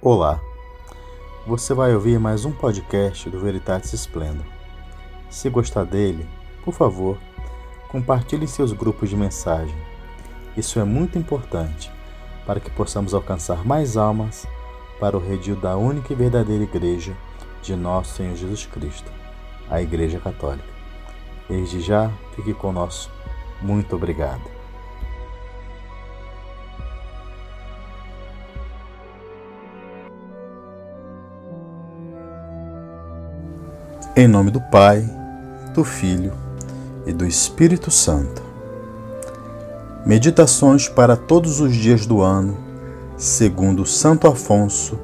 Olá, 0.00 0.40
você 1.44 1.74
vai 1.74 1.92
ouvir 1.92 2.20
mais 2.20 2.44
um 2.44 2.52
podcast 2.52 3.28
do 3.28 3.40
Veritatis 3.40 3.92
Splendor. 3.92 4.46
Se 5.28 5.50
gostar 5.50 5.82
dele, 5.82 6.24
por 6.64 6.72
favor, 6.72 7.18
compartilhe 7.88 8.44
em 8.44 8.46
seus 8.46 8.72
grupos 8.72 9.10
de 9.10 9.16
mensagem. 9.16 9.74
Isso 10.56 10.78
é 10.78 10.84
muito 10.84 11.18
importante 11.18 11.90
para 12.46 12.60
que 12.60 12.70
possamos 12.70 13.12
alcançar 13.12 13.66
mais 13.66 13.96
almas 13.96 14.46
para 15.00 15.16
o 15.16 15.20
redil 15.20 15.56
da 15.56 15.76
única 15.76 16.12
e 16.12 16.16
verdadeira 16.16 16.62
Igreja 16.62 17.16
de 17.60 17.74
nosso 17.74 18.18
Senhor 18.18 18.36
Jesus 18.36 18.66
Cristo, 18.66 19.10
a 19.68 19.82
Igreja 19.82 20.20
Católica. 20.20 20.62
Desde 21.48 21.80
já, 21.80 22.08
fique 22.36 22.54
conosco. 22.54 23.12
Muito 23.60 23.96
obrigado. 23.96 24.57
Em 34.18 34.26
nome 34.26 34.50
do 34.50 34.60
Pai, 34.60 35.08
do 35.72 35.84
Filho 35.84 36.32
e 37.06 37.12
do 37.12 37.24
Espírito 37.24 37.88
Santo. 37.88 38.42
Meditações 40.04 40.88
para 40.88 41.16
todos 41.16 41.60
os 41.60 41.72
dias 41.72 42.04
do 42.04 42.20
ano, 42.20 42.56
segundo 43.16 43.86
Santo 43.86 44.26
Afonso 44.26 44.98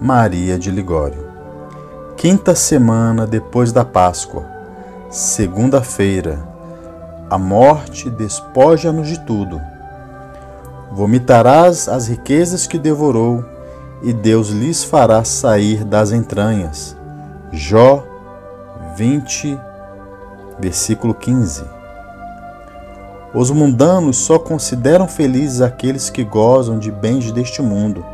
Maria 0.00 0.56
de 0.56 0.70
Ligório. 0.70 1.18
Quinta 2.16 2.54
semana 2.54 3.26
depois 3.26 3.72
da 3.72 3.84
Páscoa, 3.84 4.46
segunda-feira. 5.10 6.38
A 7.28 7.36
morte 7.36 8.08
despoja-nos 8.08 9.08
de 9.08 9.18
tudo. 9.26 9.60
Vomitarás 10.92 11.88
as 11.88 12.06
riquezas 12.06 12.68
que 12.68 12.78
devorou, 12.78 13.44
e 14.00 14.12
Deus 14.12 14.50
lhes 14.50 14.84
fará 14.84 15.24
sair 15.24 15.82
das 15.82 16.12
entranhas. 16.12 16.96
Jó 17.50 18.06
20, 19.00 19.58
versículo 20.58 21.14
15. 21.14 21.64
Os 23.32 23.50
mundanos 23.50 24.18
só 24.18 24.38
consideram 24.38 25.08
felizes 25.08 25.62
aqueles 25.62 26.10
que 26.10 26.22
gozam 26.22 26.78
de 26.78 26.90
bens 26.90 27.32
deste 27.32 27.62
mundo, 27.62 28.04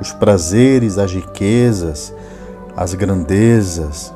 os 0.00 0.12
prazeres, 0.12 0.96
as 0.96 1.12
riquezas, 1.12 2.14
as 2.74 2.94
grandezas, 2.94 4.10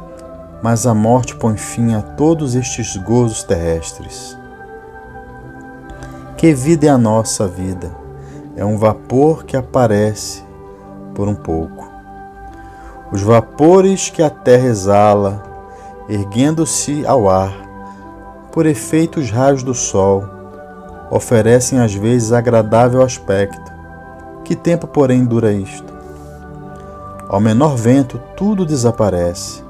mas 0.63 0.87
a 0.87 0.95
morte 0.95 1.37
põe 1.37 1.59
fim 1.59 1.93
a 1.93 2.01
todos 2.01 2.55
estes 2.55 2.97
gozos 2.97 3.43
terrestres. 3.43 4.35
Que 6.39 6.55
vida 6.55 6.87
é 6.87 6.89
a 6.89 6.97
nossa 6.97 7.47
vida? 7.47 7.95
É 8.57 8.65
um 8.65 8.79
vapor 8.79 9.45
que 9.45 9.55
aparece 9.55 10.43
por 11.15 11.29
um 11.29 11.35
pouco. 11.35 11.87
Os 13.13 13.21
vapores 13.21 14.09
que 14.09 14.23
a 14.23 14.31
terra 14.31 14.67
exala 14.67 15.50
erguendo-se 16.11 17.07
ao 17.07 17.31
ar, 17.31 17.55
por 18.51 18.67
efeito 18.67 19.21
os 19.21 19.31
raios 19.31 19.63
do 19.63 19.73
sol, 19.73 20.25
oferecem 21.09 21.79
às 21.79 21.95
vezes 21.95 22.33
agradável 22.33 23.01
aspecto. 23.01 23.71
Que 24.45 24.57
tempo, 24.57 24.89
porém, 24.89 25.25
dura 25.25 25.53
isto? 25.53 25.95
Ao 27.29 27.39
menor 27.39 27.77
vento, 27.77 28.21
tudo 28.37 28.67
desaparece. 28.67 29.63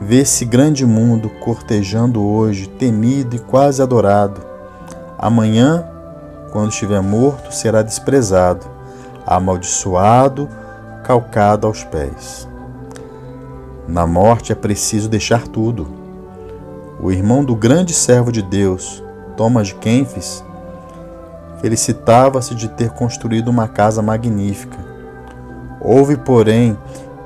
Vê-se 0.00 0.44
grande 0.44 0.86
mundo 0.86 1.28
cortejando 1.40 2.24
hoje, 2.24 2.68
temido 2.68 3.34
e 3.34 3.40
quase 3.40 3.82
adorado. 3.82 4.40
Amanhã, 5.18 5.84
quando 6.52 6.70
estiver 6.70 7.02
morto, 7.02 7.52
será 7.52 7.82
desprezado, 7.82 8.64
amaldiçoado, 9.26 10.48
calcado 11.02 11.66
aos 11.66 11.82
pés. 11.82 12.53
Na 13.86 14.06
morte 14.06 14.50
é 14.50 14.54
preciso 14.54 15.10
deixar 15.10 15.46
tudo. 15.46 15.86
O 16.98 17.12
irmão 17.12 17.44
do 17.44 17.54
grande 17.54 17.92
servo 17.92 18.32
de 18.32 18.40
Deus, 18.40 19.04
Thomas 19.36 19.68
de 19.68 19.74
Kempis, 19.74 20.42
felicitava-se 21.60 22.54
de 22.54 22.68
ter 22.68 22.90
construído 22.90 23.48
uma 23.48 23.68
casa 23.68 24.00
magnífica. 24.00 24.78
Houve, 25.82 26.16
porém, 26.16 26.78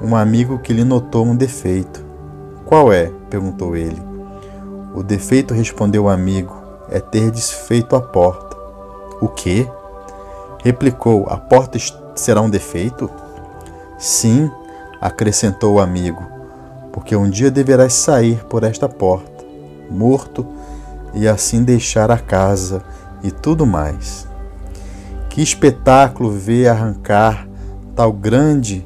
um 0.03 0.17
amigo 0.17 0.59
que 0.59 0.73
lhe 0.73 0.83
notou 0.83 1.25
um 1.25 1.37
defeito. 1.37 2.05
Qual 2.65 2.93
é? 2.93 3.13
perguntou 3.31 3.77
ele. 3.77 4.03
O 4.93 5.03
defeito, 5.03 5.55
respondeu 5.55 6.05
o 6.05 6.09
amigo, 6.09 6.57
é 6.91 6.99
ter 6.99 7.31
desfeito 7.31 7.95
a 7.95 8.01
porta. 8.01 8.57
O 9.21 9.29
quê? 9.29 9.69
replicou. 10.65 11.29
A 11.29 11.37
porta 11.37 11.79
será 12.17 12.41
um 12.41 12.51
defeito? 12.51 13.09
Sim, 13.97 14.51
acrescentou 15.01 15.75
o 15.75 15.81
amigo 15.81 16.38
porque 16.99 17.15
um 17.15 17.31
dia 17.31 17.49
deverás 17.49 17.93
sair 17.93 18.45
por 18.47 18.65
esta 18.65 18.89
porta, 18.89 19.45
morto, 19.89 20.45
e 21.15 21.29
assim 21.29 21.63
deixar 21.63 22.11
a 22.11 22.19
casa 22.19 22.83
e 23.23 23.31
tudo 23.31 23.65
mais. 23.65 24.27
Que 25.31 25.41
espetáculo 25.41 26.29
ver 26.29 26.67
arrancar 26.67 27.47
tal 27.95 28.13
grande 28.13 28.85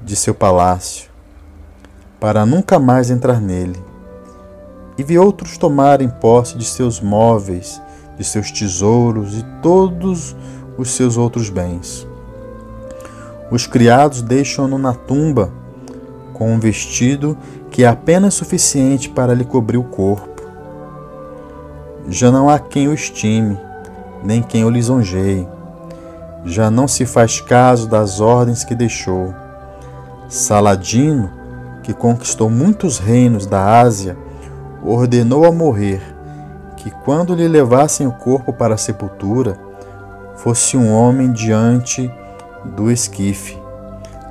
de 0.00 0.16
seu 0.16 0.34
palácio, 0.34 1.10
para 2.18 2.46
nunca 2.46 2.78
mais 2.78 3.10
entrar 3.10 3.42
nele, 3.42 3.78
e 4.96 5.02
vi 5.02 5.18
outros 5.18 5.58
tomarem 5.58 6.08
posse 6.08 6.56
de 6.56 6.64
seus 6.64 6.98
móveis, 6.98 7.78
de 8.16 8.24
seus 8.24 8.50
tesouros 8.50 9.34
e 9.36 9.44
todos 9.60 10.34
os 10.78 10.92
seus 10.92 11.18
outros 11.18 11.50
bens. 11.50 12.08
Os 13.50 13.66
criados 13.66 14.22
deixam-no 14.22 14.78
na 14.78 14.94
tumba 14.94 15.59
com 16.40 16.54
um 16.54 16.58
vestido 16.58 17.36
que 17.70 17.84
é 17.84 17.86
apenas 17.86 18.32
suficiente 18.32 19.10
para 19.10 19.34
lhe 19.34 19.44
cobrir 19.44 19.76
o 19.76 19.84
corpo. 19.84 20.40
Já 22.08 22.30
não 22.30 22.48
há 22.48 22.58
quem 22.58 22.88
o 22.88 22.94
estime, 22.94 23.60
nem 24.24 24.42
quem 24.42 24.64
o 24.64 24.70
lisonjeie. 24.70 25.46
Já 26.46 26.70
não 26.70 26.88
se 26.88 27.04
faz 27.04 27.42
caso 27.42 27.86
das 27.86 28.22
ordens 28.22 28.64
que 28.64 28.74
deixou. 28.74 29.34
Saladino, 30.30 31.30
que 31.82 31.92
conquistou 31.92 32.48
muitos 32.48 32.98
reinos 32.98 33.44
da 33.44 33.78
Ásia, 33.78 34.16
ordenou 34.82 35.44
a 35.44 35.52
morrer 35.52 36.00
que, 36.78 36.90
quando 36.90 37.34
lhe 37.34 37.46
levassem 37.46 38.06
o 38.06 38.12
corpo 38.12 38.50
para 38.50 38.76
a 38.76 38.78
sepultura, 38.78 39.58
fosse 40.36 40.74
um 40.74 40.90
homem 40.90 41.30
diante 41.32 42.10
do 42.64 42.90
esquife 42.90 43.59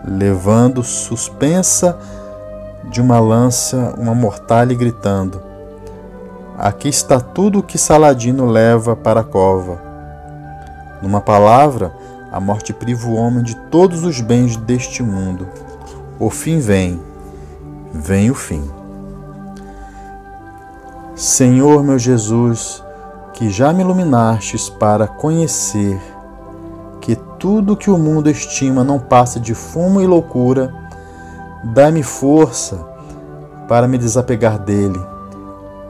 levando 0.05 0.83
suspensa 0.83 1.97
de 2.89 3.01
uma 3.01 3.19
lança 3.19 3.93
uma 3.97 4.15
mortalha 4.15 4.73
e 4.73 4.75
gritando: 4.75 5.41
Aqui 6.57 6.89
está 6.89 7.19
tudo 7.19 7.59
o 7.59 7.63
que 7.63 7.77
Saladino 7.77 8.45
leva 8.45 8.95
para 8.95 9.21
a 9.21 9.23
cova. 9.23 9.81
Numa 11.01 11.21
palavra, 11.21 11.93
a 12.31 12.39
morte 12.39 12.73
priva 12.73 13.07
o 13.07 13.15
homem 13.15 13.43
de 13.43 13.55
todos 13.69 14.03
os 14.03 14.19
bens 14.21 14.57
deste 14.57 15.01
mundo. 15.01 15.47
O 16.19 16.29
fim 16.29 16.59
vem, 16.59 16.99
vem 17.93 18.29
o 18.29 18.35
fim. 18.35 18.69
Senhor 21.15 21.83
meu 21.83 21.97
Jesus, 21.97 22.83
que 23.33 23.49
já 23.49 23.71
me 23.71 23.81
iluminastes 23.81 24.69
para 24.69 25.07
conhecer 25.07 25.99
que 27.09 27.15
tudo 27.39 27.75
que 27.75 27.89
o 27.89 27.97
mundo 27.97 28.29
estima 28.29 28.83
não 28.83 28.99
passa 28.99 29.39
de 29.39 29.55
fumo 29.55 29.99
e 29.99 30.05
loucura, 30.05 30.71
dá-me 31.63 32.03
força 32.03 32.85
para 33.67 33.87
me 33.87 33.97
desapegar 33.97 34.59
dele, 34.59 34.99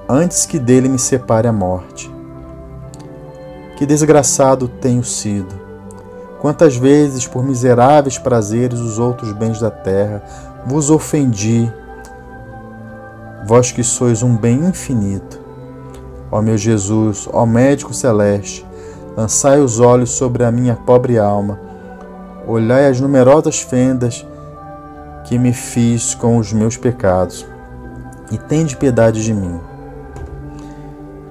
antes 0.08 0.46
que 0.46 0.58
dele 0.58 0.88
me 0.88 0.97
separe 0.97 1.46
a 1.46 1.52
morte. 1.52 2.09
Que 3.75 3.85
desgraçado 3.85 4.69
tenho 4.69 5.03
sido! 5.03 5.53
Quantas 6.40 6.78
vezes, 6.78 7.28
por 7.28 7.44
miseráveis 7.44 8.17
prazeres, 8.17 8.79
os 8.79 8.97
outros 8.97 9.34
bens 9.34 9.59
da 9.59 9.70
terra, 9.70 10.23
vos 10.66 10.90
ofendi, 10.90 11.70
vós 13.46 13.73
que 13.73 13.84
sois 13.84 14.23
um 14.23 14.38
bem 14.38 14.59
infinito. 14.59 15.38
Ó 16.32 16.41
meu 16.41 16.58
Jesus, 16.58 17.28
ó 17.34 17.46
médico 17.46 17.94
celeste, 17.94 18.66
Lançai 19.20 19.60
os 19.60 19.82
olhos 19.82 20.12
sobre 20.12 20.46
a 20.46 20.52
minha 20.52 20.78
pobre 20.78 21.20
alma, 21.20 21.60
olhai 22.48 22.88
as 22.88 23.02
numerosas 23.02 23.60
fendas 23.60 24.26
que 25.26 25.38
me 25.38 25.52
fiz 25.52 26.16
com 26.16 26.38
os 26.38 26.54
meus 26.54 26.78
pecados, 26.78 27.46
e 28.32 28.38
tende 28.38 28.78
piedade 28.78 29.22
de 29.22 29.34
mim. 29.34 29.60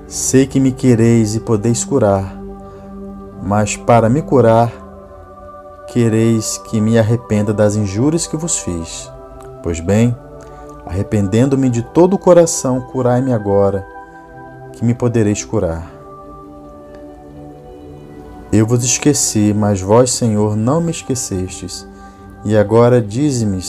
Sei 0.06 0.46
que 0.46 0.60
me 0.60 0.70
quereis 0.70 1.34
e 1.34 1.40
podeis 1.40 1.82
curar, 1.82 2.38
mas 3.42 3.74
para 3.74 4.10
me 4.10 4.20
curar, 4.20 4.70
quereis 5.86 6.58
que 6.58 6.82
me 6.82 6.98
arrependa 6.98 7.54
das 7.54 7.74
injúrias 7.74 8.26
que 8.26 8.36
vos 8.36 8.58
fiz. 8.58 9.10
Pois 9.62 9.80
bem, 9.80 10.14
arrependendo-me 10.84 11.70
de 11.70 11.82
todo 11.82 12.12
o 12.12 12.18
coração, 12.18 12.82
curai-me 12.82 13.32
agora, 13.32 13.86
que 14.74 14.84
me 14.84 14.92
podereis 14.92 15.42
curar. 15.42 15.97
Eu 18.50 18.66
vos 18.66 18.82
esqueci, 18.82 19.52
mas 19.54 19.80
vós, 19.80 20.10
Senhor, 20.10 20.56
não 20.56 20.80
me 20.80 20.90
esquecestes, 20.90 21.86
E 22.44 22.56
agora 22.56 23.02
dize-me 23.02 23.62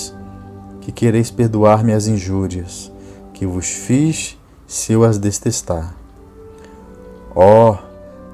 que 0.80 0.92
quereis 0.92 1.30
perdoar-me 1.30 1.92
as 1.92 2.08
injúrias 2.08 2.90
que 3.34 3.46
vos 3.46 3.66
fiz 3.66 4.38
se 4.66 4.94
eu 4.94 5.04
as 5.04 5.18
detestar. 5.18 5.94
Ó, 7.36 7.72
oh, 7.72 7.78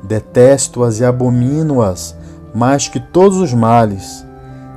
detesto-as 0.03 0.99
e 0.99 1.05
abomino-as 1.05 2.15
mais 2.53 2.87
que 2.87 2.99
todos 2.99 3.37
os 3.37 3.53
males. 3.53 4.25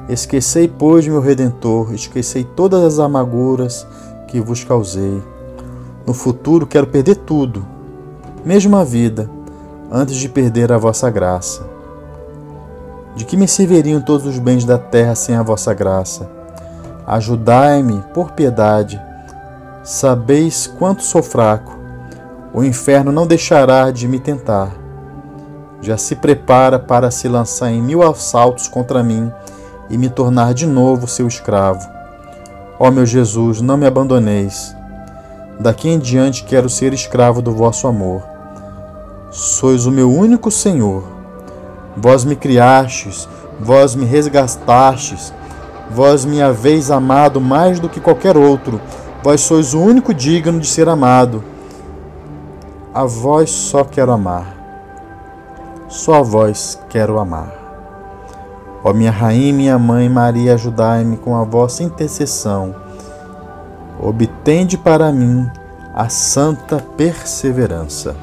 Esquecei, 0.08 0.68
pois, 0.68 1.06
meu 1.06 1.20
Redentor, 1.20 1.92
esquecei 1.92 2.44
todas 2.44 2.82
as 2.82 2.98
amarguras 2.98 3.86
que 4.26 4.40
vos 4.40 4.64
causei. 4.64 5.22
No 6.06 6.14
futuro 6.14 6.66
quero 6.66 6.86
perder 6.86 7.16
tudo, 7.16 7.64
mesmo 8.44 8.76
a 8.76 8.84
vida, 8.84 9.30
antes 9.90 10.16
de 10.16 10.28
perder 10.28 10.70
a 10.70 10.78
vossa 10.78 11.10
graça. 11.10 11.62
De 13.14 13.24
que 13.24 13.36
me 13.36 13.48
serviriam 13.48 14.00
todos 14.00 14.26
os 14.26 14.38
bens 14.38 14.64
da 14.64 14.78
terra 14.78 15.14
sem 15.14 15.34
a 15.34 15.42
vossa 15.42 15.74
graça? 15.74 16.28
Ajudai-me, 17.06 18.02
por 18.12 18.32
piedade. 18.32 19.00
Sabeis 19.82 20.66
quanto 20.66 21.02
sou 21.02 21.22
fraco. 21.22 21.76
O 22.52 22.62
inferno 22.62 23.10
não 23.10 23.26
deixará 23.26 23.90
de 23.90 24.06
me 24.06 24.18
tentar. 24.20 24.70
Já 25.80 25.96
se 25.96 26.16
prepara 26.16 26.78
para 26.78 27.10
se 27.10 27.28
lançar 27.28 27.70
em 27.70 27.80
mil 27.80 28.02
assaltos 28.02 28.68
contra 28.68 29.02
mim 29.02 29.32
e 29.88 29.96
me 29.96 30.08
tornar 30.08 30.52
de 30.52 30.66
novo 30.66 31.08
seu 31.08 31.26
escravo. 31.26 31.88
Ó 32.78 32.90
meu 32.90 33.06
Jesus, 33.06 33.60
não 33.60 33.76
me 33.76 33.86
abandoneis. 33.86 34.74
Daqui 35.58 35.88
em 35.88 35.98
diante 35.98 36.44
quero 36.44 36.68
ser 36.68 36.92
escravo 36.92 37.42
do 37.42 37.52
vosso 37.52 37.86
amor. 37.88 38.37
Sois 39.30 39.86
o 39.86 39.90
meu 39.90 40.12
único 40.12 40.50
Senhor. 40.50 41.04
Vós 41.96 42.24
me 42.24 42.36
criastes, 42.36 43.28
vós 43.60 43.94
me 43.94 44.04
resgatastes, 44.04 45.32
Vós 45.90 46.24
me 46.24 46.42
haveis 46.42 46.90
amado 46.90 47.40
mais 47.40 47.80
do 47.80 47.88
que 47.88 48.00
qualquer 48.00 48.36
outro. 48.36 48.80
Vós 49.22 49.40
sois 49.40 49.72
o 49.72 49.80
único 49.80 50.12
digno 50.12 50.60
de 50.60 50.66
ser 50.66 50.88
amado. 50.88 51.42
A 52.92 53.04
vós 53.04 53.50
só 53.50 53.84
quero 53.84 54.12
amar. 54.12 54.54
Só 55.88 56.16
a 56.16 56.22
vós 56.22 56.78
quero 56.90 57.18
amar. 57.18 57.54
Ó 58.84 58.92
minha 58.92 59.10
rainha 59.10 59.52
minha 59.52 59.78
mãe 59.78 60.08
Maria, 60.08 60.54
ajudai-me 60.54 61.16
com 61.16 61.34
a 61.34 61.42
vossa 61.42 61.82
intercessão. 61.82 62.74
Obtende 63.98 64.76
para 64.76 65.10
mim 65.10 65.50
a 65.94 66.08
santa 66.08 66.76
perseverança. 66.96 68.14